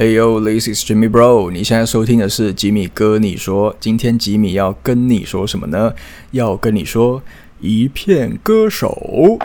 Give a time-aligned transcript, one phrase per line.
[0.00, 1.50] Hey yo，this is Jimmy Bro。
[1.50, 3.76] 你现在收听的是吉米哥你说。
[3.78, 5.92] 今天吉米要跟你说什么呢？
[6.30, 7.22] 要跟你说
[7.60, 9.38] 一片歌手。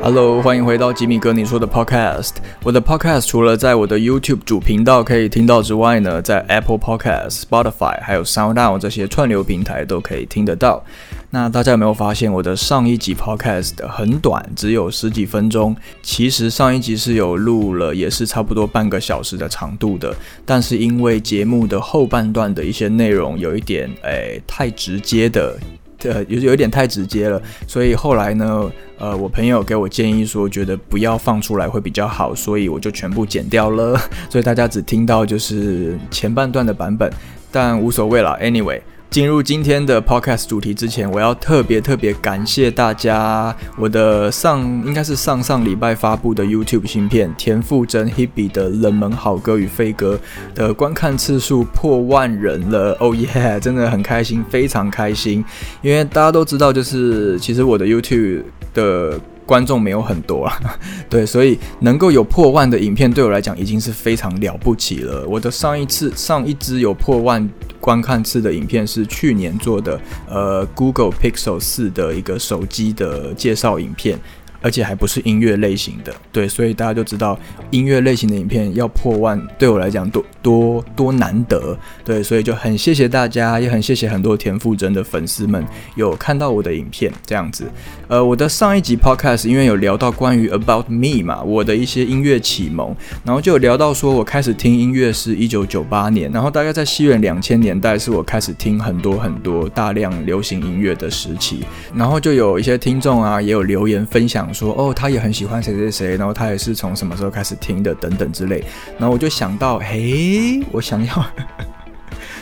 [0.00, 2.34] Hello，欢迎回到吉米哥你说的 Podcast。
[2.62, 10.82] 我的 Podcast 除了在我的 YouTube 主频道可以听到之外呢，在 Apple Podcast、Spotify 还有 SoundOut 这些串流平台都可以听得到。
[11.30, 15.76] 那大家有没有发现我的上一集 Podcast 很短，只有十几分钟？
[16.02, 20.14] 其实上一集是有录了，也是差不多半个小时的长度的。
[20.46, 25.58] 但是因为节目的后半段的一些内容有一点诶太直接的。
[26.04, 37.12] 呃， 有有一点太直接了，所以后来呢，呃，我朋友给我建议说，觉得不要放出来会比较好，所以我就全部剪掉了， 所以大家只听到就是前半段的版本，
[37.50, 38.80] 但无所谓了，anyway。
[39.10, 43.54] 进入今天的 podcast 主题之前，我要特别特别感谢大家。
[43.78, 50.20] 我的上应该是上上礼拜发布的 YouTube 新片田馥甄 Hebe 的冷门好歌与飞歌
[50.54, 52.92] 的观看次数破万人了。
[53.00, 55.42] Oh yeah，真的很开心，非常开心。
[55.80, 58.42] 因为大家都知道，就是其实我的 YouTube
[58.74, 60.60] 的观众没有很多啊，
[61.08, 65.26] 对，所以能够有破万的影片，对我来讲已经是非常了不起了。
[65.26, 67.48] 我的上一次上一支有破万。
[67.80, 74.18] 观看次的影片是去年做的，呃，Google Pixel 四的一个手机的介绍影片。
[74.60, 77.38] 而且还不是音乐类型的，对，所以大家就知道
[77.70, 87.70] 音乐类型的影片要破万，对我来讲多多多难得，对，所以就很谢谢大家，也很谢谢很多田馥甄的粉丝们有看到我的影片这样子。
[88.08, 101.60] 呃，我的上一集 podcast 因为有聊到关于 About Me 嘛，我的一些音乐启蒙，然后就有聊到说我开始听音乐是一九九八年，然后大概在西元两千年代是我开始听很多很多大量流行音乐的时期，
[101.94, 104.47] 然后就有一些听众啊也有留言分享。
[104.52, 108.64] 说哦，他也很喜欢谁谁谁，然后他也是从什么时候开始听的，等等之类。
[108.98, 111.26] 然后我就想到，嘿，我想要。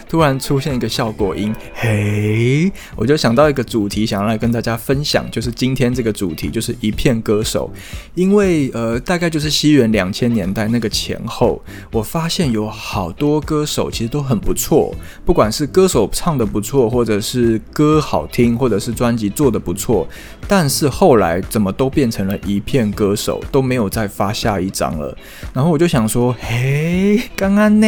[0.08, 7.70] 突然出现一个效果音，嘿，我就想到一个主题，想要来跟大家分享，就是今天这个主题就是一片歌手。
[8.14, 20.06] 因为呃，大概就是西元两千年代那个前后，我发现有好多歌手其实都很不错，不管是歌手唱的不错，或者是歌好听，或者是专辑做的不错，
[20.46, 25.16] 但是后来怎么都变成了一片歌手，都没有再发下一张了。
[25.52, 27.86] 然后我就想说，嘿，刚刚呢？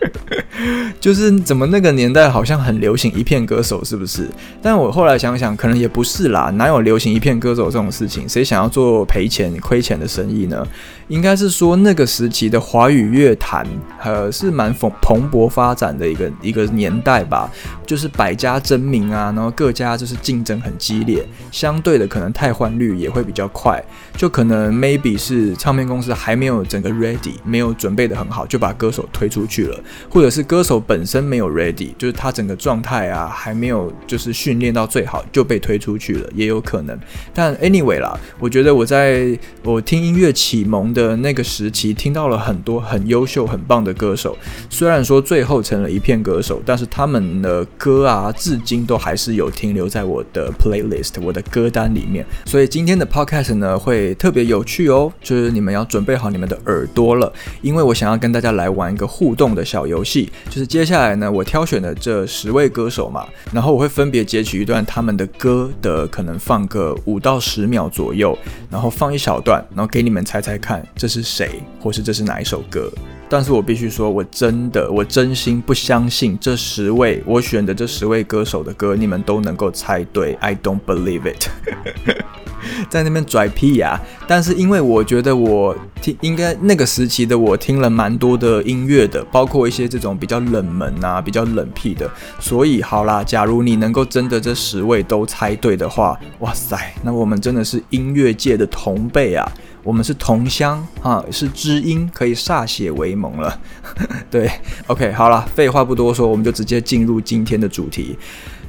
[1.00, 4.28] 就是怎么那个年代好像很流行一片歌手，是不是？
[4.62, 8.28] 但我后来想想，可能也不是啦，哪有流行一片歌手这种事情？
[8.28, 10.66] 谁想要做赔钱亏钱的生意呢？
[11.08, 13.66] 应该是说那个时期的华语乐坛，
[14.02, 17.50] 呃，是蛮蓬蓬勃发展的一个一个年代吧。
[17.86, 23.82] 就是百家争鸣啊，然后各家就是竞争很激烈，相对的可能汰换率也会比较快。
[24.14, 29.80] 就可能 maybe 是唱片公司还没有整个 ready，没有准备的很好，就把歌手推出去了。
[30.10, 36.98] 或者是歌手本身没有 ready，就是他整个状态啊还没有就是训练到最好就被推出去了，也有可能。
[37.32, 44.36] 但 anyway 啦，我觉得我在我听音乐启蒙的那个时期，听到了很多很优秀很棒的歌手。
[44.68, 52.24] 虽然说最后成了一片歌手，但是他们的歌啊，至今都还是有停留在我的 playlist 我的歌单里面。
[52.44, 57.32] 所以今天的 podcast 呢会特别有趣哦，就是你们要准备好你们的耳朵了，
[57.62, 59.78] 因为我想要跟大家来玩一个互动的小。
[59.88, 68.36] 游戏就是接下来呢，我挑选的这十位歌手嘛，然后我会分别截取一段他们的歌的，可能放个五到十秒左右，
[68.68, 72.90] 然后放一小段，然后给你们猜猜看这是谁，或是这是哪一首歌。
[73.30, 80.32] 但是我必须说，我真的，我真心不相信这十位我选的这十位歌手的歌，你们都能够猜对。
[80.40, 81.48] I don't believe it。
[82.90, 84.00] 在那边拽屁呀！
[84.26, 92.10] 但是因为我觉得我听应该那个时期的我听了蛮多的音乐的，包括一些这种比较冷门啊、比较冷僻的，
[92.40, 99.50] 所以好啦，假如你能够真的这十位都猜对的话，哇塞，那我们真的是音乐界的同辈啊，
[99.88, 103.58] 我们是同乡啊，是知音，可以歃血为盟了。
[104.30, 104.50] 对
[104.86, 108.14] ，OK，好了，废话不多说，我们就直接进入今天的主题。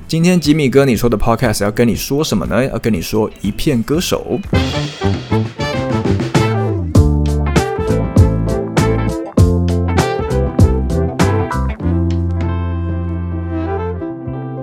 [0.07, 2.65] 今天吉米哥你说的 podcast 要跟你说什么呢？
[2.65, 4.39] 要跟你说一片歌手。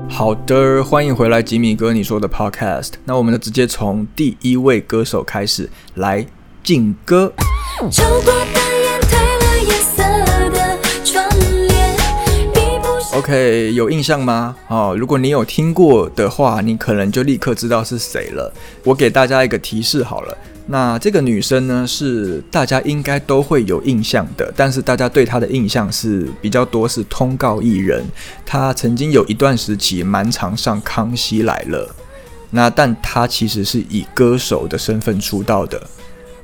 [0.09, 2.93] 好的，欢迎回来吉米哥你说的 podcast。
[3.05, 6.27] 那我们就直接从第一位歌手开始来
[6.67, 7.33] 进歌。
[13.15, 14.57] OK，有印象吗？
[14.67, 18.53] 哦，如果你有听过的话，你可能就立刻知道是谁了。
[18.83, 20.37] 我给大家一个提示好了，
[20.67, 28.05] 那这个女生呢是大家应该都会有印象的，但是大家对她的印象是比较多是通告艺人。
[28.45, 31.87] 她曾经有一段时期蛮常上《康熙来了》，
[32.51, 35.81] 那但她其实是以歌手的身份出道的。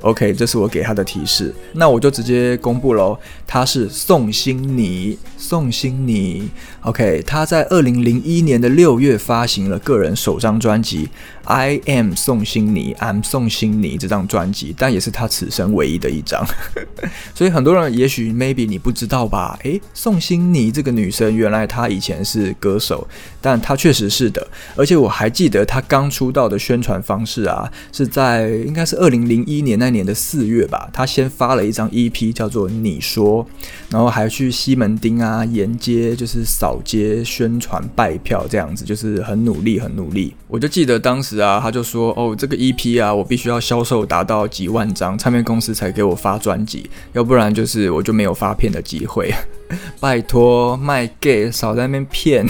[0.02, 3.18] OK，这是我给她的提示，那我就直接公布喽。
[3.46, 6.48] 她是宋欣妮，宋欣妮。
[6.82, 11.06] OK，她在二零零一年的六月发行了个人首张专辑
[11.44, 16.44] 《I Am 宋欣妮》，I'm 宋欣妮这张专辑，但也是她此生唯一的一张。
[17.34, 19.58] 所以很多人也许 maybe 你不知道吧？
[19.62, 23.06] 诶，宋欣妮这个女生原来她以前是歌手，
[23.40, 24.44] 但她确实是的。
[24.74, 30.90] 而且我还记得她刚出道的宣传方式啊，是在应该是二零零一年那年的四月吧。
[30.92, 33.44] 他先发了一张 EP 叫做《你说》，
[33.88, 36.78] 然后还去西门町啊沿街就是扫。
[36.84, 40.34] 街宣传拜票这样子，就是很努力，很努力。
[40.48, 49.32] 我就记得当时啊，他就说：“哦，这个 EP 啊，我必须要销售达到几万张，唱片公司才给我发专辑，要不然就是我就没有发片的机会。
[50.00, 52.44] ”拜托，卖 gay 少在那边骗。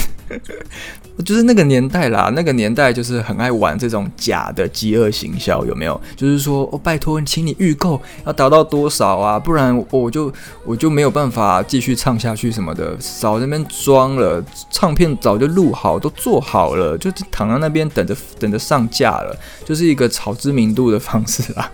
[1.24, 6.00] 就是那个年代啦，那个年代就是很爱玩这种假的饥饿行销，有没有？
[6.16, 9.38] 就是说，哦，拜托，请你预购要达到多少啊？
[9.38, 10.32] 不然我就
[10.64, 12.96] 我就没有办法继续唱下去什么的。
[12.98, 21.70] 早那边装了唱片，早就录好，都做好了，就躺在那边等着等着上架了，就是一个炒知名度的方式啦。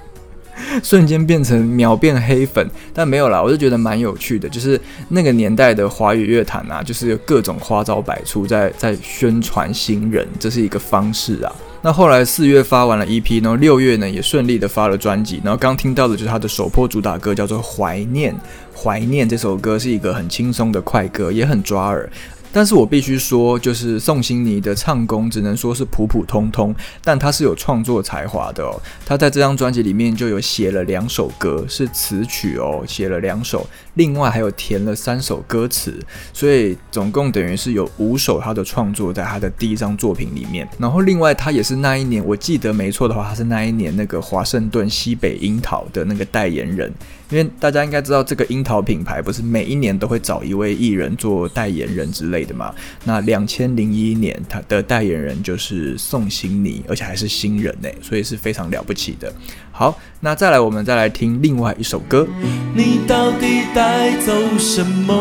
[0.83, 11.53] 瞬间变成秒变黑粉，但没有啦，我就觉得蛮有趣的，就是那个年代的华语乐坛啊，就是各种花招百出，在在宣传新人，这是一个方式啊。
[11.81, 18.35] 那后来四月发完了 EP，然后六月呢也顺利的发了专辑，然后刚听到的就是他的首播主打歌，叫做《怀念》，
[18.77, 22.11] 怀念这首歌是一个很轻松的快歌，也很抓耳。
[22.53, 26.75] 但是我必须说，就是宋欣妮的唱功只能说是普普通通，
[27.05, 28.81] 但她是有创作才华的哦。
[29.05, 35.95] 她在这张专辑里面就有写了两首歌，是词曲哦，写了两首，另外还有填了三首歌词，
[36.33, 40.67] 所以总共等于是有五首她的创作在她的第一张作品里面。
[40.79, 46.93] 然后另外她也是那一年，我记得没错的话，她是那一年那个华盛顿西北樱桃的那个代言人。
[47.31, 52.75] 因为大家应该知道，这个樱桃品牌不是每一年都会找一位艺人做代言人之类的嘛？
[53.05, 59.33] 那两千零一年，他的代言人就是宋欣妮，而且还是新人呢，所以是非常了不起的。
[59.71, 62.27] 好，那再来，我们再来听另外一首歌。
[62.75, 65.15] 你到底带走什么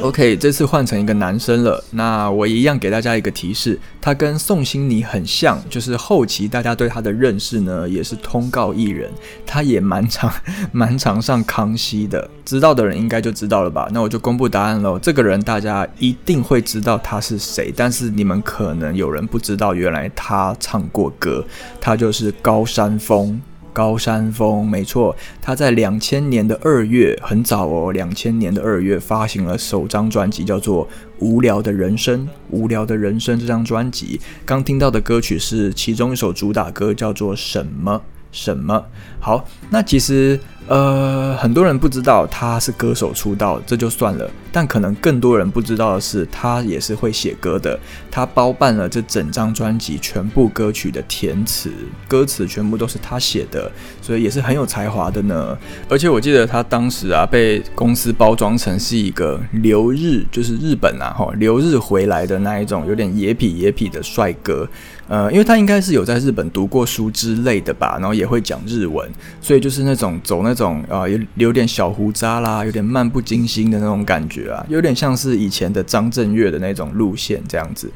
[0.00, 1.82] ？OK，这次换成一个男生了。
[1.90, 9.10] 那我一样给大家一个提示，他跟宋欣妮很像，就是后期大家对他的认识呢，也是通告艺人。
[9.46, 10.32] 他也蛮常
[10.72, 13.88] 蛮常上康熙的，知道的人应该就知道了吧？
[13.92, 14.98] 那我就公布答案喽。
[14.98, 21.44] 这个人大家一定会知道他是谁，但是你们可能有人不知道，原来他唱过歌，
[21.80, 23.40] 他就是高山峰。
[23.72, 30.86] 高山峰，没错，他在两千年的二月，很早哦，两千年的二月发行了首张专辑，叫做
[31.18, 32.26] 《无聊的人生》。
[32.50, 38.02] 无聊的人生这张专辑，刚听到的歌曲是其中一首主打歌，叫做什么
[38.32, 38.84] 什么。
[39.20, 40.40] 好，那其实。
[40.68, 44.30] 呃，很多人不知道他是歌手出道，这就算了。
[44.52, 47.78] 但可能更多人不知道的是，他也是会写歌的。
[48.12, 51.68] 他包办了这整张专辑全部歌曲的填词，
[52.06, 55.58] 歌词全部都是他写的，所以也是很有才华的呢。
[55.88, 64.66] 而且我记得他当时啊，被公司包装成是一个留日，就是日本啊，哈，留日回来的那一种，有点野痞野痞的帅哥。
[65.12, 69.06] 呃，因为他应该是有在日本读过书之类的吧，然后也会讲日文，
[69.42, 77.92] 所以就是那种走那种啊，有有点小胡渣啦，有点漫不经心的那种感觉啊，有点像是以前的张震岳的那种路线这样子。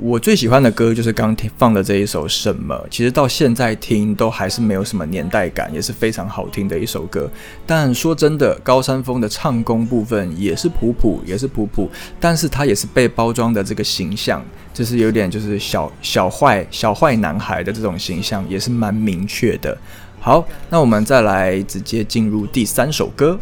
[0.00, 7.30] 我最喜欢的歌就是刚听放的这一首《什么》，其实到现在听都还是没有什么年代感，也是非常好听的一首歌。
[7.64, 19.78] 但说真的，高山峰的唱功部分也是普普，也是普普，但是他也是被包装的这个形象，就是有点就是小小坏小坏男孩的这种形象，也是蛮明确的。
[20.18, 23.38] 好，那我们再来直接进入第三首歌。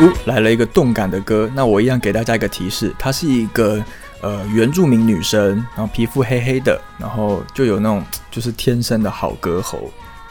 [0.00, 3.82] 呜，来了一个动感的歌，那我一样给大家一个提示，她是一个
[4.20, 9.90] 呃原住民女生，然后皮肤黑黑的，然后就有那种就是天生的好歌喉。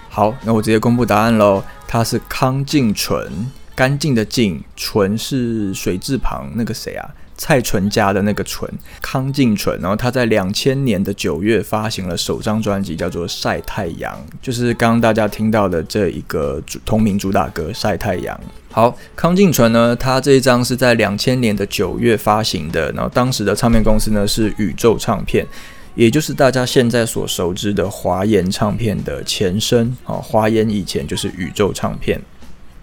[0.10, 3.32] 好，那我直接公布答案喽，她是康静纯，
[3.74, 7.10] 干净的静，纯是水字旁那个谁啊？
[7.38, 8.70] 蔡淳家的那个淳，
[9.02, 9.80] 康敬淳。
[9.80, 18.36] 然后他在两千年的九月发行了首张专辑，叫做《晒太阳》，就是刚刚大家听到的这一个同名主打歌《晒太阳》。
[18.72, 25.46] 好，康敬淳呢，他这一张是在两千年的九月发行的，然后当时的唱片公司呢是宇宙唱片，
[25.94, 29.96] 也就是大家现在所熟知的华研唱片的前身。
[30.06, 32.20] 啊，华研以前就是宇宙唱片。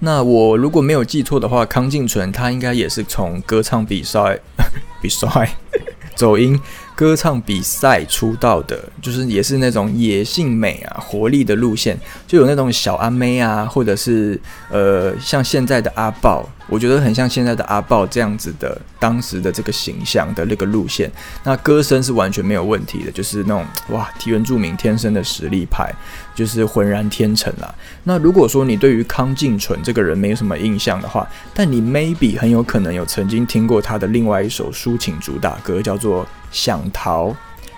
[0.01, 4.39] 那我如果没有记错的话，康敬纯他应该也是从歌唱比赛
[5.01, 5.29] 比赛
[6.17, 6.59] 走音
[6.95, 14.39] 歌唱比赛出道的，就是也是那种野性美啊、活力的路线，就有那种小阿妹啊，或者是
[14.71, 16.49] 呃像现在的阿豹。
[16.69, 21.11] 我觉得很像现在的阿豹这样子的，当时的这个形象的那个路线。
[21.43, 25.93] 那歌声是完全没有问题的，就是那种哇，提原住民天生的实力派，
[26.33, 27.75] 就是浑然天成啦。
[28.05, 37.29] 那如果说你对于康静纯这个人没有什么印象的话，但你 maybe 很有可能有曾经听过他的另外一首抒情主打歌，叫做《想逃》。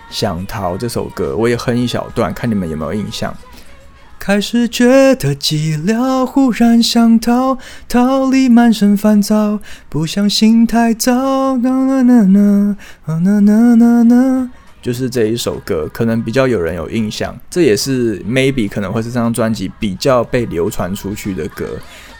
[0.09, 3.35] 想逃这首歌，我也哼一小段，看你们有没有印象。
[4.19, 7.57] 开始觉得寂寥，忽然想逃，
[7.89, 11.57] 逃离满身烦躁，不相信太早。
[14.83, 21.65] 就是这一首歌，可能比较有人有印象，这也是 maybe 可能会是这张专辑比较被流传出去的歌。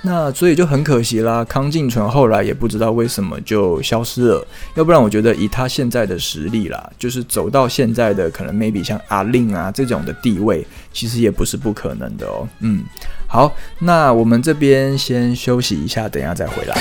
[0.05, 4.45] 那所以就很可惜啦，康敬纯后来也不知道为什么就消失了。
[4.75, 12.45] 要不然我觉得以他现在的实力啦，就是走到现在的可能 maybe 像阿令啊这种的地位，其实也不是不可能的哦。
[12.59, 12.83] 嗯，
[13.27, 16.75] 好，那我们这边先休息一下，等一下再回来。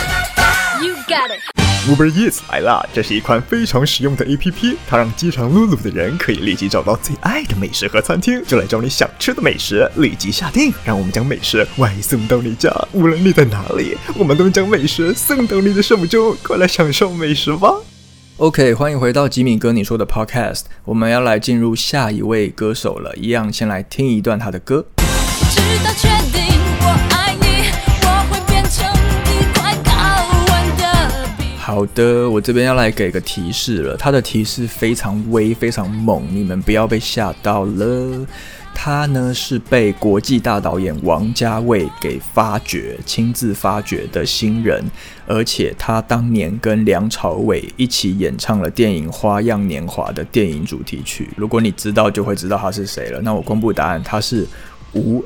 [0.82, 1.61] You got it.
[1.84, 2.80] Uber Eats 来啦！
[2.94, 12.72] 这是一款非常实用的 APP，它让饥肠辘辘的人可以立即找到最爱的美食和餐厅，就来找你想吃的美食，立即下定，让我们将美食外送到你家。
[12.92, 17.74] 无论你在哪里，我们都将美食送到你的手中，快来享受美食吧
[18.36, 24.86] ！OK，欢迎回到吉米哥你说的 Podcast，我们要来进入下一位歌手了，一样先来听一段他的歌。
[25.50, 26.08] 直到确
[31.72, 33.96] 好的，我这边要来给个提示了。
[33.96, 38.26] 他的提示非常威，非常猛，你们不要被吓到了。
[38.74, 44.84] 他呢是被国际大导演王家卫给发掘、亲自发掘的新人，
[45.26, 51.30] 而且他当年跟梁朝伟一起演唱了电影《花样年华》的电影主题曲。
[51.38, 53.18] 如果你知道，就会知道他是谁了。
[53.22, 54.46] 那我公布答案，他是
[54.92, 55.24] 吴，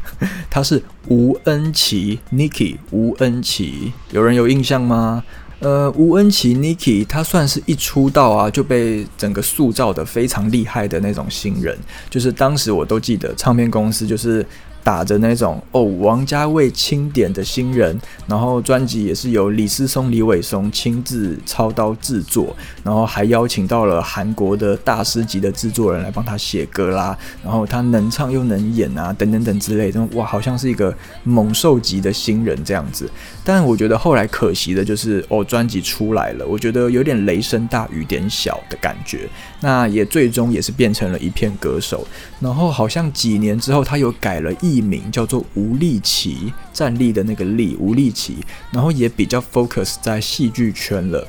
[0.50, 5.24] 他是吴恩琪，Niki 吴恩琪，有人有印象吗？
[5.60, 11.76] 呃，吴恩琪 Niki，他算是一出道啊就被整个塑造的非常厉害的那种新人，
[12.10, 14.46] 就是当时我都记得唱片公司就是。
[14.86, 33.10] 打着那种哦，王家卫钦点的新人，然后专辑也是由李思松、李伟松亲自操刀制作，然后还邀请到了韩国的大师级的制作人来帮他写歌啦，然后他能唱又能演啊，等等等之类，的，哇，好像是一个猛兽级的新人这样子。
[33.42, 39.28] 但我觉得后来可惜的就是哦，专辑出来了，我觉得有点雷声大雨点小的感觉，
[39.60, 42.06] 那也最终也是变成了一片歌手，
[42.38, 44.75] 然后好像几年之后他又改了艺。
[44.76, 48.36] 艺名叫做吴立奇，站立的那个立，吴立奇，
[48.70, 51.26] 然后也比较 focus 在戏剧圈了。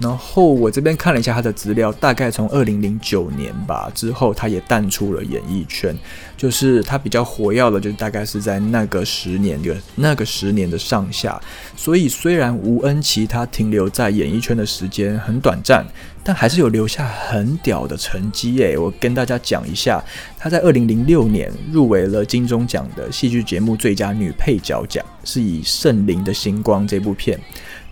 [0.00, 5.94] 然后我这边看了一下他的资料，大概从二零零九年吧之后，他也淡出了演艺圈。
[6.38, 11.38] 就是他比较活跃的，就大概是在那个十年的那个十年的上下。
[11.76, 15.84] 所以虽然吴恩琪他停留在演艺圈的时间很短暂，
[16.24, 18.78] 但还是有留下很屌的成绩诶。
[18.78, 20.02] 我跟大家讲一下，
[20.38, 27.38] 他在二零零六年入围了金钟奖的戏剧节目最佳女配角奖，是以《圣灵的星光》这部片。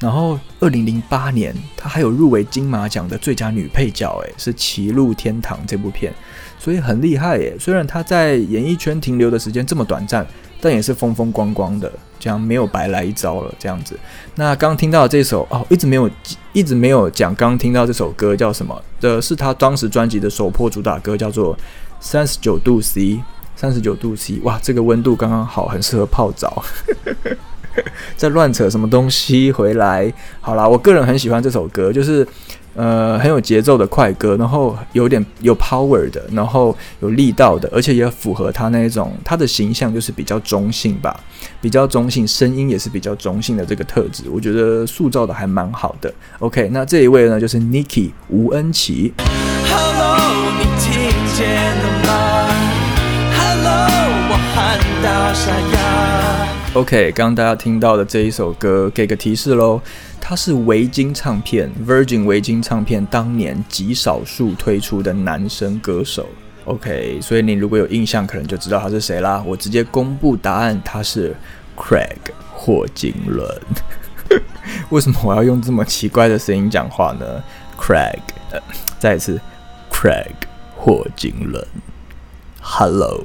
[0.01, 6.15] 然后，二零零八年，她还有入围金马奖的最佳女配角，诶，是《歧路天堂》这部片，
[6.57, 7.57] 所以很厉害耶。
[7.59, 10.25] 虽然她在演艺圈停留的时间这么短暂，
[10.61, 13.53] 但也是风风光光的，这样没有白来一遭了。
[13.59, 13.99] 这样子，
[14.37, 16.09] 那刚听到这首哦，一直没有
[16.53, 18.81] 一直没有讲，刚听到这首歌叫什么？
[19.01, 21.57] 的是她当时专辑的首播主打歌，叫做
[21.99, 23.01] 《三十九度 C》。
[23.57, 26.63] 三十九度 C，哇，这个温度刚刚好，很适合泡澡。
[28.19, 29.53] 在乱扯什么东西？
[29.53, 32.27] 回来好啦，我个人很喜欢这首歌，就是
[32.75, 41.19] 呃很有节奏的快歌，然后有点有 power 的，然后有力道的，而且也符合他那一种他的形象，就是比较中性吧，
[41.61, 46.13] 比较中性，声音也是比较中性的这个特质，我觉得塑造的还蛮好的。
[46.41, 49.15] OK，那这一位呢，就是 Niki 吴恩琪。
[49.71, 50.19] Hello，
[50.59, 50.93] 你听
[51.37, 52.51] 见了吗
[53.39, 53.87] ？Hello，
[54.29, 56.18] 我喊到沙哑。
[56.79, 59.83] OK，刚刚大家听到的这一首歌，给个提示喽。
[60.21, 66.29] 他是维京唱片 Virgin 维京唱片当年极少数推出的男生歌手。
[66.67, 69.43] OK，所以你如果有印象，可能就知道他是谁啦。
[69.45, 71.35] 我直接公布答案，他是
[71.77, 72.17] Craig
[72.53, 73.61] 霍金伦。
[74.91, 77.43] 为什么我要用这么奇怪的声音讲话呢
[77.77, 78.21] ？Craig，
[79.01, 79.41] 再一次
[79.91, 80.31] ，Craig
[80.77, 81.67] 霍金伦
[82.61, 83.25] ，Hello。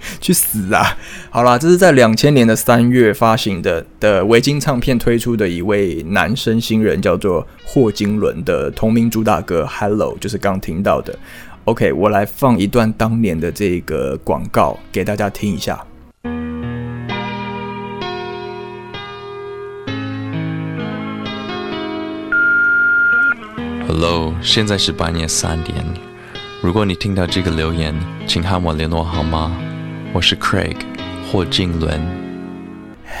[0.20, 0.96] 去死啊！
[1.30, 11.16] 好啦，这是在两千年的三月发行的的维京唱片推出的一位男生新人，叫做霍金伦的同名主打歌《Hello》，就是刚听到的。
[11.64, 15.84] OK，我来放一段当年的这个广告给大家听一下。
[23.86, 25.84] Hello，现在是半夜三点。
[26.62, 27.94] 如果你听到这个留言，
[28.26, 29.56] 请和我联络好吗？
[30.12, 30.76] 我是 Craig
[31.30, 32.00] 霍金伦。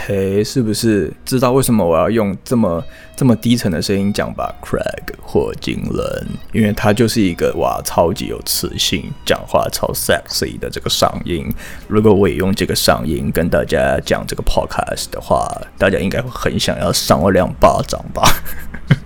[0.06, 2.82] 嘿，是不是知道为什么我要用这么
[3.14, 11.46] 这么低沉的声音讲吧？Craig 霍金伦，因为他就是一个哇，超级有磁性，讲话超 sexy 的这个嗓音。
[11.86, 18.28] 如果我也用这个嗓音跟大家讲这个 podcast 的话，大家应该会很想要赏我两巴掌吧？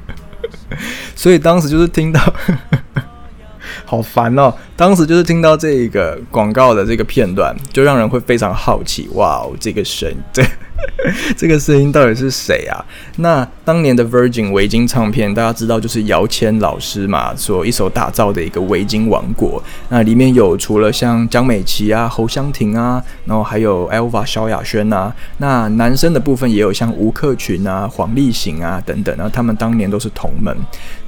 [1.14, 2.20] 所以当时就是听到。
[3.84, 4.52] 好烦哦！
[4.76, 9.08] 当时就是听到这个广告的这个片段，就让人会非常好奇。
[9.12, 10.42] 哇哦，这个声，这
[11.36, 12.84] 这个声音到底是谁啊？
[13.18, 19.62] 那当年的 Virgin 维京唱片，大家知道就是姚谦老师嘛，所一手打造的一个维京王国。
[19.90, 25.14] 那里面有除了像江美琪啊、侯湘婷啊，然后还有 Elva 萧亚轩啊。
[25.38, 29.14] 那男生的部分也有像吴克群啊、黄立行啊等等。
[29.16, 30.56] 然后他们当年都是同门。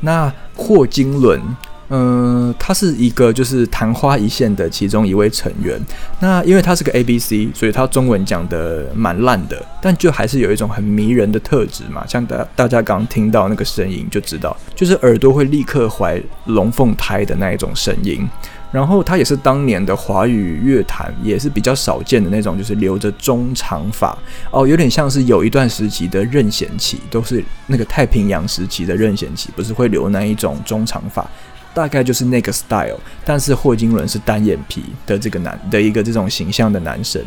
[0.00, 1.40] 那霍金伦。
[1.88, 5.80] 嗯，他是一个就是昙花一现的其中一位成员。
[6.20, 12.04] 那因为他是个 A B C，所以他中文讲的蛮烂的，但就还是有一种很迷人的特质嘛。
[12.06, 18.28] 像大大家刚听到那个声音就知道，就是耳朵会立刻怀龙凤胎的那一种声音。
[18.72, 24.16] 然后他也是当年的华语乐坛也是比较少见的那种，就是留着中长发
[24.50, 31.24] 哦，有点像是有一段时期的任贤齐，都是那个太平洋时期的任贤齐，不是会留那一种中长发。
[31.76, 37.22] 大概就是那个 style，但是霍金伦是单眼皮的这个男的一个这种形象的男生。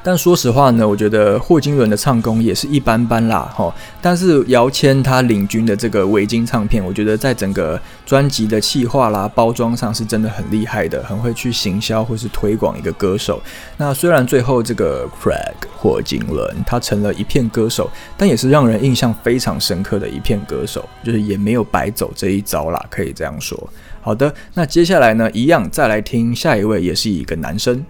[0.00, 3.74] 但说实话呢，我觉得霍金伦的唱功也是一般般啦，哈。
[4.00, 13.42] 但是姚谦他领军的这个维京唱片，我觉得在整个专辑的企划啦、包装上是真的很厉害的，很会去行销或是推广一个歌手。
[13.76, 23.68] 那虽然最后这个 Craig 霍金伦他成了一片歌手，但也是让人印象非常深刻的一片歌手，就是也没有白走这一招啦，可以这样说。
[24.00, 27.84] 好的，那接下来呢，一样再来听下一位，也是一个男生。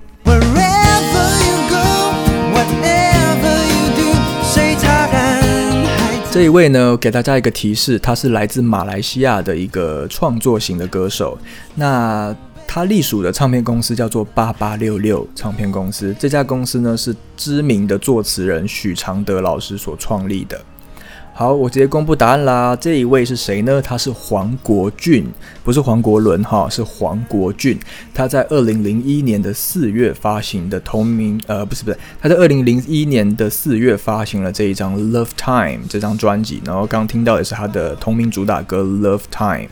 [6.31, 11.38] 这一位呢，给大家一个提示，他是来自马来西亚的一个创作型的歌手。
[11.75, 12.35] 那
[12.66, 16.14] 他隶属的唱片公司叫做八八六六唱片公司。
[16.18, 20.61] 这家公司呢，是知名的作词人许常德老师所创立的。
[21.38, 22.74] 好，我直接公布答案啦。
[22.74, 23.81] 这一位是谁呢？
[23.81, 25.24] 他是黄国俊，
[25.62, 27.79] 不是黄国伦哈，是黄国俊。
[28.12, 39.66] 他在二零零一年的四月发行的同名，呃，不是不是，他在二零零一年的四月发行了这一张《Love Time》这张专辑，然后刚听到也是他的同名主打歌《Love Time》。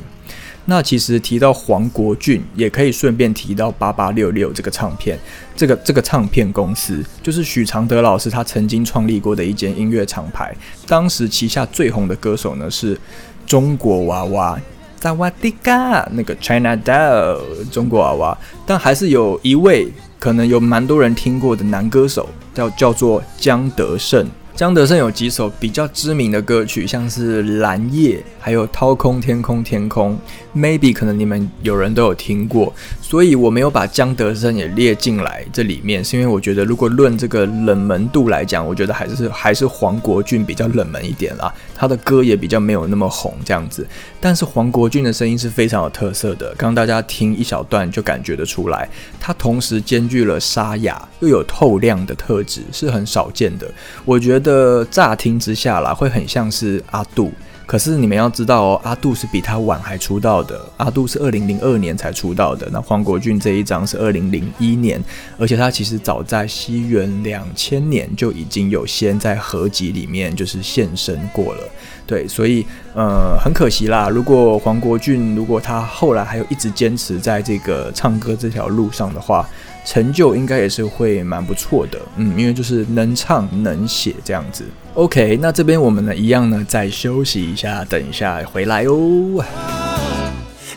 [0.68, 5.18] 那其实提到黄国俊，也可以顺便提到八八六六这个唱片，
[5.54, 10.54] 这个这个唱片公司就是许常德老师他曾经创立过的一间音乐厂牌。
[10.86, 12.98] 当时旗下最红的歌手呢是
[13.46, 14.60] 中国娃娃，
[15.00, 17.38] 萨瓦迪卡那个 China Doll
[17.70, 19.86] 中国娃娃，但还是有一位
[20.18, 24.28] 可能有蛮多人听过的男歌手，叫叫做江德胜。
[24.56, 30.18] 江德胜有几首比较知名的歌曲，像是《蓝夜》，还有《掏空天空天空》
[30.58, 43.86] ，maybe 可能你们有人都有听过，所以我没有把江德胜也列进来这里面，是因为我觉得如果论这个冷门度来讲，我觉得还是还是黄国俊比较冷门一点啦，他的歌也比较没有那么红这样子。
[44.18, 48.88] 但是黄国俊的声音是非常有特色的，刚刚大家听一小段就感觉得出来，
[49.20, 53.70] 他同时兼具了沙哑又有透亮的特质，是很少见的，
[54.06, 54.45] 我觉得。
[54.46, 57.32] 的乍听之下啦，会很像是阿杜，
[57.66, 62.68] 可是你们要知道哦，阿杜是比他晚还出道的，阿杜是二零零二年才出道的。
[62.70, 65.02] 那黄国俊这一张是二零零一年，
[65.36, 71.62] 而且他其实早在西元两千年就已经有先在合集里面就是现身过了。
[72.06, 74.08] 对，所以呃很可惜啦。
[74.08, 79.44] 如果黄国俊如果他后来还有一直坚持在这个唱歌这条路上的话，
[79.86, 84.64] 成就应该也是会蛮不错的，嗯，因为就是能唱能写这样子。
[84.94, 89.44] OK，那这边我们呢一样呢再休息一下，等一下回来哦。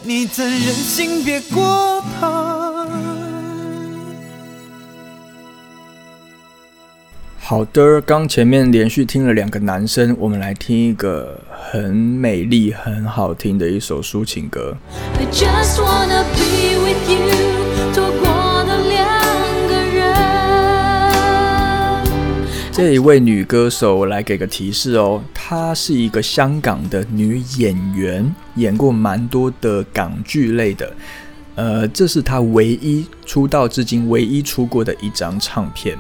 [0.04, 2.86] 你怎忍心别过他？
[7.40, 11.42] 好的，刚前面连续听了两个男生，我们来听一个
[11.72, 14.78] 很美丽、很好听的一首抒情歌。
[15.16, 17.49] I just wanna be with you，
[22.82, 30.90] 这一位女歌手，我来给个提示哦，她是一个香港的女演员，演过蛮多的港剧类的。
[31.56, 35.98] 呃，这是她唯一出道至今唯一出过的一张唱片。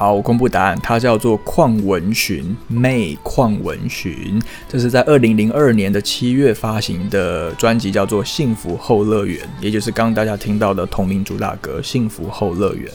[0.00, 12.90] 好，我公布答案，它叫做邝文寻，May 邝文寻，这是在二零零二年的七月发行的专辑，叫做《幸福后乐园》，也就是刚刚大家听到的同名主打歌《幸福后乐园》。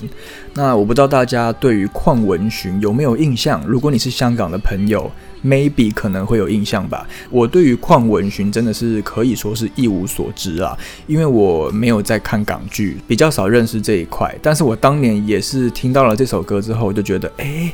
[0.56, 3.64] 那我不知道大家对于邝文寻有没有印象？
[3.68, 5.12] 如果你是香港的朋友。
[5.46, 7.08] maybe 可能会有印象吧。
[7.30, 14.36] 我对于邝文寻真的是可以说是一无所知啊，因为我没有在看港剧，比较少认识这一块。
[14.42, 17.74] 但是我当年也是听到了这首歌之后，就觉得，哎。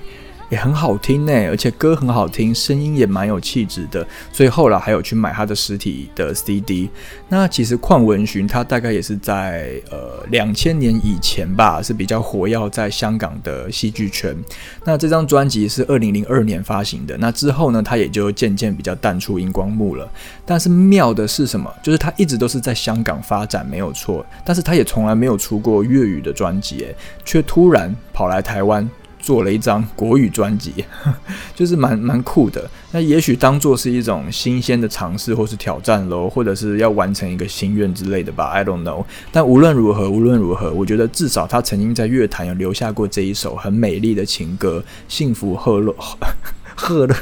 [0.50, 6.90] 也很好听呢，而且歌很好听，声音也蛮有气质的，所以后来还有去买他的实体的 CD。
[7.30, 14.36] 那其实邝文寻他大概也是在呃两千年以前吧，是比较活跃在香港的戏剧圈。
[14.84, 20.06] 那这张专辑是二零零二年发行的，那之后呢，他也就渐渐比较淡出荧光幕了。
[20.46, 21.74] 但是妙的是什么？
[21.82, 26.88] 就是他一直都是在香港发展，没有错，但是他也从来没有出过粤语的专辑，
[27.24, 28.86] 却突然跑来台湾。
[29.22, 30.74] 做了一张国语专辑，
[31.56, 32.70] 就是蛮蛮酷的。
[32.92, 38.48] 那也许当做是一种新鲜的尝试或是挑战喽，或者是要完成一个心愿之类的吧。
[38.48, 39.06] I don't know。
[39.32, 45.80] 但无论如何，无论如何，我觉得至少他曾经在乐坛有留下过这一首很美丽的情歌，《幸福赫》。
[46.82, 47.16] 贺乐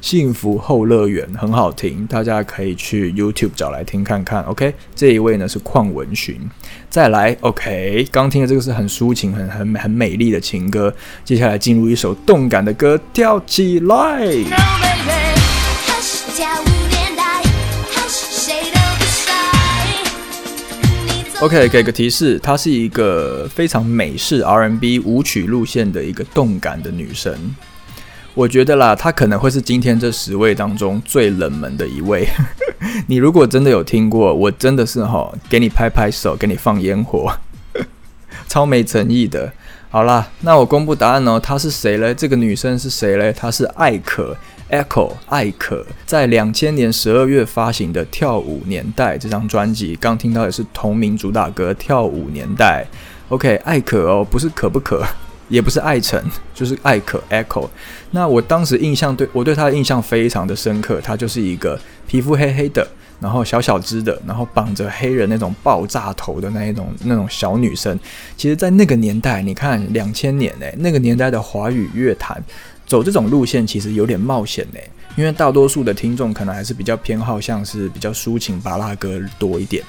[0.00, 4.42] 幸福后乐园很好听，大家可以去 YouTube 找来听看看。
[4.44, 6.40] OK，这一位呢是邝文寻。
[6.88, 10.92] 再来，OK，刚听的这个是很抒情、很很很美丽的情歌。
[11.24, 14.26] 接下来进入一首动感的歌，跳起来。
[21.40, 27.36] OK，给个提示，她是一个非常美式 R&B 舞曲路线的一个动感的女神。
[28.34, 32.26] 我觉得啦，他可能会是今天这十位当中最冷门的一位。
[33.06, 37.30] 你如果真的有听过，我真的是哈，给你拍拍手，给你放烟火，
[38.48, 39.52] 超没诚意的。
[39.90, 42.14] 好啦，那我公布答案哦，她是谁嘞？
[42.14, 43.30] 这个女生是谁嘞？
[43.34, 44.34] 她是艾可
[44.70, 52.86] Echo 艾可，在两千年十二月发行的《跳舞年代》这张专辑，刚听到也是同名主打歌《跳舞年代》。
[53.28, 55.04] OK，艾可哦，不是可不可。
[55.52, 56.18] 也不是艾晨，
[56.54, 57.68] 就是艾可 Echo。
[58.12, 62.88] 那我当时印象对我对她的印象非常的深刻，她就是一个皮肤黑黑的，
[63.20, 67.98] 然后小小只的，然后绑着黑人那种爆炸头的那一种那种小女生。
[68.34, 72.42] 其实，在那个年代，你看两千年诶，那个年代的华语乐坛
[72.86, 79.84] 走这种路线，其实有点冒险诶，因为大多数的听众可能还是比较偏好像是比较抒情巴拉歌多一点。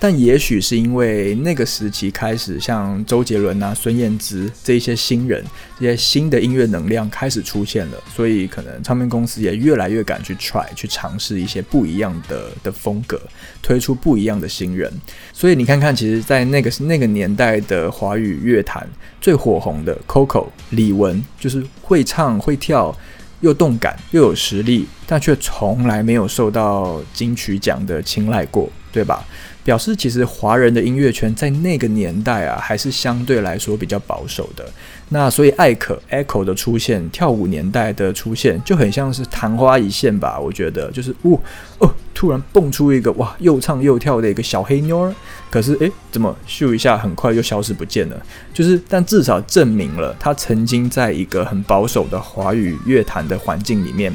[0.00, 5.44] 但也许是因为那个时期开始，像周杰伦啊、孙燕姿这一些新人，
[5.80, 13.20] 这些新的音乐能量开始出现了，所以可能唱片公司也越来越敢去 try 去尝试一些不一样的的风格，
[13.60, 14.92] 推出不一样的新人。
[15.32, 18.88] 所以你看看，其实，在那个那个年代的华语乐坛
[19.20, 22.96] 最火红的 Coco 李玟，就是会唱会跳，
[23.40, 29.26] 又动感又有实力，但却从来没有受到金曲奖的青睐过，对吧？
[29.68, 34.66] 表示其实华人的音乐圈在那个年代啊，还是相对来说比较保守的。
[35.10, 40.40] 那所以艾可 Echo 的出现，跳舞年代的出现，就很像是昙花一现吧。
[40.40, 41.38] 我觉得就是哦
[41.80, 45.14] 哦，突然蹦出一个哇，又唱又跳的一个小黑妞儿。
[45.50, 48.18] 可是诶，怎么咻一下，很快就消失不见了？
[48.54, 54.10] 就是，但至少证明了他曾经在一个很保守的华语乐坛的环境里面。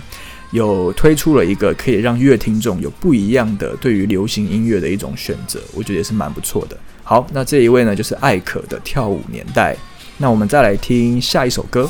[0.53, 6.77] 有推出了一个可以让乐听众有不一样的对于流行音乐的一种选择，我觉得也是蛮不错的。
[7.03, 9.75] 好，那这一位呢就是艾可的跳舞年代。
[10.15, 11.89] 那我们再来听下一首歌。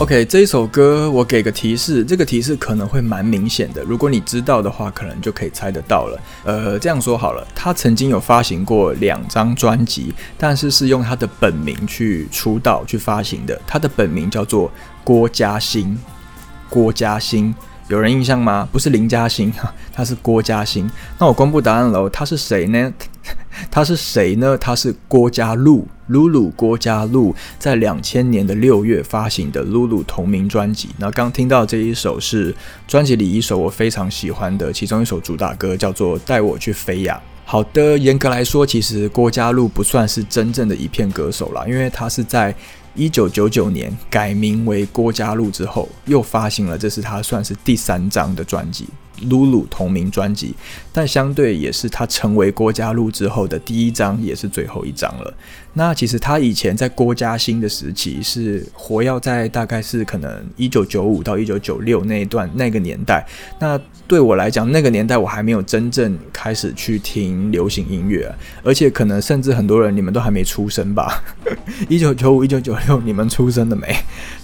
[0.00, 3.82] OK，这一首歌我给个提示，这个提示可能会蛮明显的。
[3.84, 6.20] 如果你知道的话，可能就可以猜得到了。
[6.44, 13.58] 呃，这样说好了，他曾经有发行过两张专辑，但是是用他的本名去出道去发行的。
[13.66, 14.70] 他的本名叫做
[15.04, 15.96] 郭嘉欣，
[16.68, 17.54] 郭嘉欣。
[17.88, 18.66] 有人印象吗？
[18.72, 19.52] 不是林嘉欣，
[19.92, 20.90] 他是郭嘉欣。
[21.18, 22.92] 那我公布答案喽，他是谁呢？
[23.70, 24.56] 他是谁呢？
[24.56, 30.88] 他是郭嘉露，露露郭嘉露，在两千年的六月发行的露露同名专辑。
[30.98, 32.54] 那刚听到这一首是
[32.88, 37.20] 专辑里一首我非常喜欢的其中一首主打歌，叫做《带我去飞呀》。
[37.46, 42.54] 好的，严格来说，其实郭嘉露不算是真正的一片歌手啦，因为他是在
[42.94, 48.86] 一九九九年改名为郭家路之后，又发行了，这是他算是第三张的专辑。
[49.22, 50.54] 露露同名专辑，
[50.92, 55.34] 但相对也是他成为郭嘉璐之后的第一张，也是最后一张了。
[55.76, 63.26] 那其实他以前在郭嘉兴的时期是活跃在大概是可能一九九五到一九九六那一段那个年代。
[63.58, 71.24] 那对我来讲，那个年代我还没有真正开始去听流行音乐，而且可能甚至很多人你们都还没出生吧？
[71.88, 73.96] 一九九五、一九九六，你们出生了没？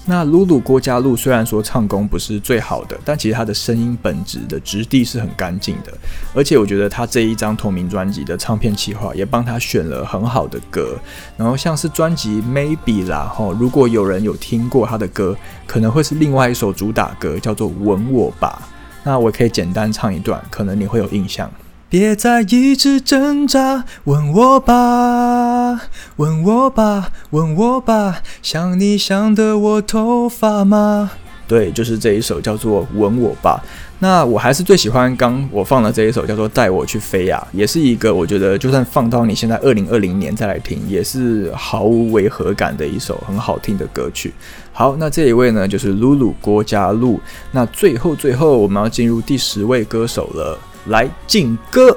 [0.06, 5.92] 那露露郭嘉露虽然说唱功不是最好的，但其实她的声音本质的质地是很干净的，
[6.34, 10.98] 而且我觉得她这一张同名专辑的唱片企划也帮她选了很好的歌。
[11.36, 15.36] 然后像是专辑 Maybe 啦，吼，如果有人有听过他的歌，
[15.66, 18.60] 可能会是另外一首主打歌，叫做《吻我吧》。
[19.04, 21.48] 那我可以简单唱一段，可能你会有印象。
[21.90, 25.80] 别再一直挣扎，吻我吧，
[26.18, 31.10] 吻我吧，吻我吧，想你想的我头发吗？
[31.48, 33.60] 对，就是这一首叫做《吻我吧》。
[33.98, 44.32] 那我还是最喜欢刚我放的这一首，叫做《带我去飞呀》，也是一个我觉得就算放到你现在二零二零年再来听，也是毫无违和感的一首很好听的歌曲。
[44.72, 47.20] 好，那这一位呢，就是露露郭嘉露。
[47.50, 50.56] 那最后最后，我们要进入第十位歌手了，
[50.90, 51.96] 来劲歌。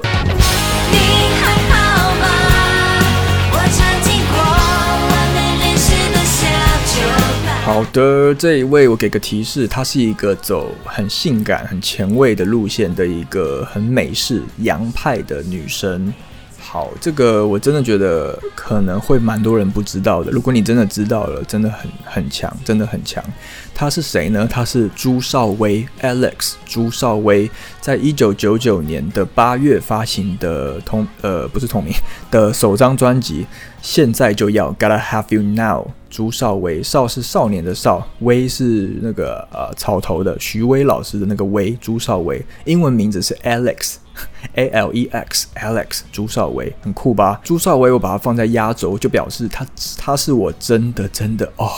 [7.64, 16.14] 好的，这一位我给个提示，她是一个走很性感、很前卫的路线的一个很美式洋派的女生。
[16.74, 20.32] 好，这个我真的觉得可能会蛮多人不知道的。
[20.32, 23.22] 如果你真的知道了，真的很很强，真的很强。
[23.72, 24.44] 他是谁呢？
[24.50, 26.54] 他是朱少威 Alex。
[26.66, 27.48] 朱少威
[27.80, 31.94] 在一九九九年的八月发行的同呃不是同名
[32.28, 33.46] 的首张专辑，
[33.84, 35.88] 现在就要 Gotta Have You Now。
[36.08, 41.76] 朱少威少是少年的少，威是那个呃草头的徐威老师的那个威。
[41.82, 43.96] 朱少威英文名字是 Alex。
[44.54, 47.38] A L E X Alex 朱少威很酷吧？
[47.44, 49.66] 朱少威我把它放在压轴，就表示他
[49.98, 51.68] 他是我真的真的哦，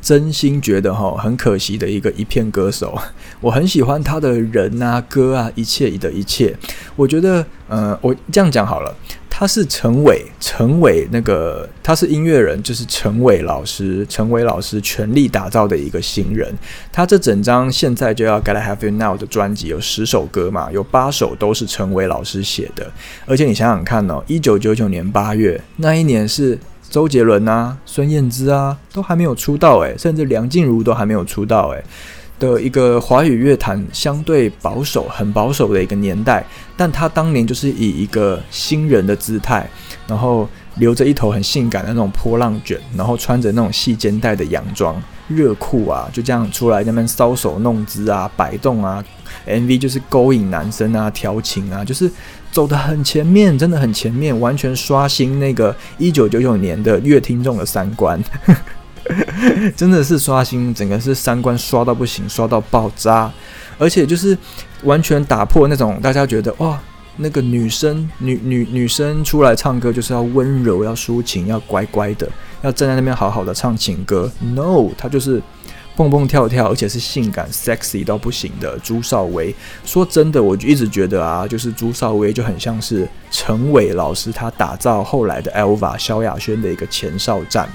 [0.00, 2.96] 真心觉得哈很可惜的一个一片歌手。
[3.42, 6.56] 我很喜欢他的人啊歌啊一切的一切。
[6.96, 8.96] 我觉得呃我这样讲好了。
[9.38, 16.52] 他是陈伟，陈伟那个他是音乐人，就是陈伟老师，陈伟老师全力打造的一个新人。
[16.90, 22.90] 他这整张现在就要 Gotta Have You Now 的专辑有十首歌嘛，有八首都是陈伟老师写的。
[23.26, 26.58] 而且你想想看哦，一九九九年八月那一年是
[26.90, 31.84] 周杰伦啊、孙燕姿啊都还没有出道诶，甚至梁静茹都还没有出道诶。
[32.38, 36.44] 的一个华语乐坛相对保守、很保守的一个年代，
[36.76, 39.68] 但他当年就是以一个新人的姿态，
[40.06, 49.04] 然后留着一头很性感的那种波浪卷，然后穿着那种细肩带的洋装、热裤啊，就这样出来那边搔首弄姿啊、摆动啊
[49.46, 52.10] ，MV 就是勾引男生啊、调情啊，就是
[52.52, 58.22] 走得很前面，真的很前面，完全刷新那个一九九九年的乐听众的三观。
[59.76, 63.30] 真的是刷新，整个是三观刷到不行，刷到爆炸，
[63.78, 64.36] 而且就是
[64.82, 66.80] 完全打破那种大家觉得哇，
[67.16, 72.28] 那个女生女女女生出来唱歌就是要温柔、要抒情、要乖乖的，
[72.62, 74.30] 要站在那边好好的唱情歌。
[74.40, 75.42] No，她就是
[75.96, 79.54] 蹦蹦跳跳，而且是性感、sexy 到不行的朱少威。
[79.84, 87.68] 说真的，我就一直觉得啊，就是朱少威就很像是陈伟老师他打造后来的 Elva 萧亚轩的一个前哨站。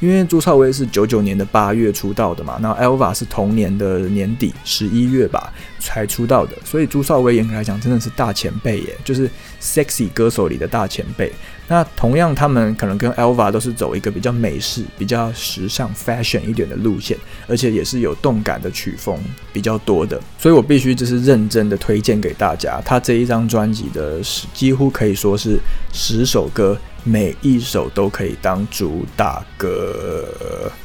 [0.00, 9.30] 因为朱少威是九九年的八月出道的嘛，那 Elva 是同年的年底十一月吧才出道的，所以朱少威严格来讲真的是大前辈耶，就是
[9.60, 11.32] sexy 歌手里的大前辈。
[11.68, 17.16] 那同样，他们可能跟 Elva 都是走一个比较美式、比较时尚、fashion 一点的路线，
[17.48, 19.18] 而且也是有动感的曲风
[19.52, 20.20] 比较多的。
[20.38, 24.20] 所以我必须就是认真的推荐给大家，他这一张专辑的
[24.54, 25.58] 几乎可以说是
[25.92, 30.24] 十首歌，每一首都可以当主打歌，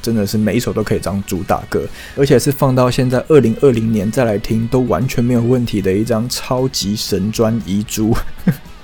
[0.01, 8.15] 真的是每一首都可以当主打歌，而且是放到现在二零二零年再来听都完全没有问题的一张超级神专遗珠。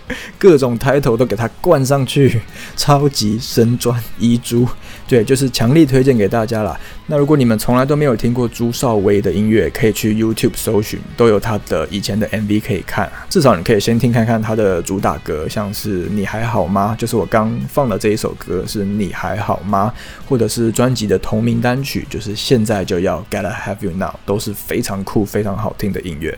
[0.37, 2.39] 各种 title 都给他灌上去，
[2.75, 4.67] 超级神专遗珠，
[5.07, 6.79] 对，就是强力推荐给大家啦。
[7.07, 13.09] 那如果你们从来都没有听过朱少威的音乐，可以去 YouTube 搜寻，都有他的以前的 MV 可以看。
[13.29, 16.95] 至少你可以先听看看他的主打歌，像是你还好吗？
[16.97, 19.93] 就是我刚放的这一首歌是你还好吗？
[20.27, 26.37] 或者是专辑的同名单曲，就是现在就要 Gotta Have You Now，都是非常酷、非常好听的音乐。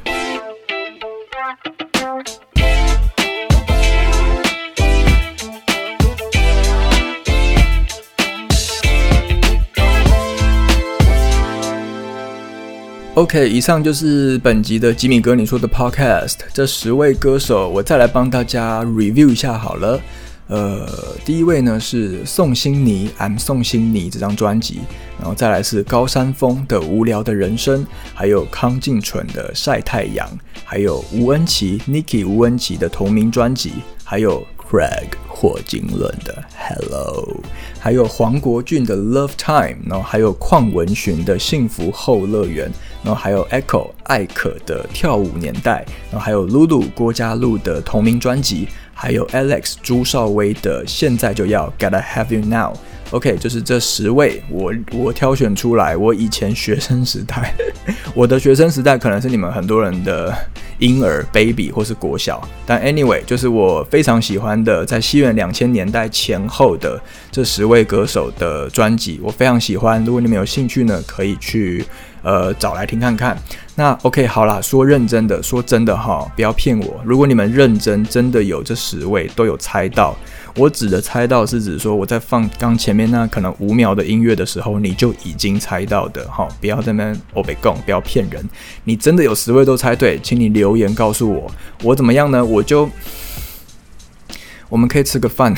[13.20, 16.36] OK，以上就是本集的吉米哥你说的 Podcast。
[16.54, 20.00] 这十位歌手，我再来帮大家 review 一下好了。
[20.48, 20.88] 呃，
[21.26, 24.80] 第一位呢是宋欣妮，I'm 宋欣妮这张专辑，
[25.18, 30.26] 然后再来是高山峰的无聊的人生，还有康敬纯的晒太阳，
[30.64, 33.74] 还有吴恩琪 Niki 吴恩琪的同名专辑，
[34.06, 37.42] 还有 Craig 霍金伦的 Hello，
[37.80, 42.72] 还有黄国俊的 Love Time，然后还有邝文寻的幸福后乐园。
[43.02, 52.74] 然后还有 Echo 艾可的跳舞年代，然后还有 Lulu 郭嘉露的同名专辑，还有 Alex 朱少威的现在就要 Gotta Have You Now。
[53.12, 57.56] OK，就是这十位，我我挑选出来，我以前学生时代，
[58.14, 60.32] 我的学生时代可能是你们很多人的
[60.78, 70.06] 婴儿 baby 或是国小，但 anyway，就是我非常喜欢的，在西元两千年代前后的这十位歌手的专辑，我非常喜欢。
[70.06, 71.84] 如果你们有兴趣呢，可以去。
[72.22, 73.38] 呃，找来听看看。
[73.76, 77.02] 那 OK，好啦，说认真的，说真的哈，不要骗我。
[77.06, 80.14] 如果你们认真，真的有这十位都有猜到，
[80.56, 86.48] 我指的猜到是指说我在放刚前面那可能五秒的音乐的时候，你就已经猜到的哈。
[86.60, 88.44] 不要在那边我被供，不要骗人。
[88.84, 91.50] 你真的有十位都猜对，请你留言告诉我，
[91.84, 92.44] 我怎么样呢？
[92.44, 92.90] 我就
[94.68, 95.56] 我们可以吃个饭。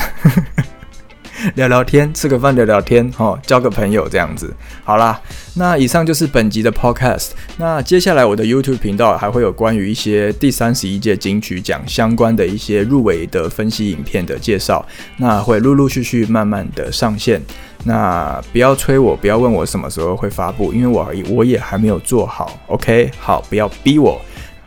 [1.56, 4.54] 聊聊天，吃个饭，聊聊天，哦，交个朋友这样子。
[4.84, 5.20] 好啦，
[5.54, 7.30] 那以上就是本集的 podcast。
[7.56, 14.84] 那接下来我的 YouTube 频道还会有关于一些第三十一届金曲奖相关的一些入围的分析影片的介绍，
[15.16, 17.40] 那会陆陆续续慢慢的上线。
[17.84, 22.60] 那不要催我，不要问我什么时候会发布，因为我我也还没有做好。
[22.68, 24.20] OK，好，不要逼我。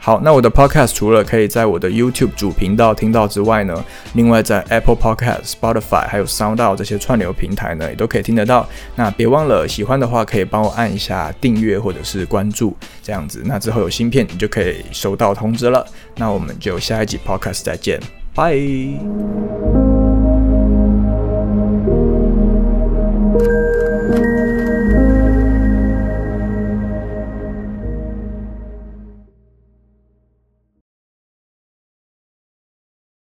[0.06, 8.70] 好，那我的 podcast 除了可以在我的 YouTube 主频道听到之外呢，另外在 Apple Podcast、Spotify 还有 SoundOut 这些串流平台呢，也都可以听得到。
[8.96, 15.84] 那别忘了，喜欢的话可以帮我按一下订阅或者是关注，这样子，那之后有新片你就可以收到通知了。
[16.18, 18.00] 那我们就下一集 podcast 再见，
[18.36, 18.56] 拜。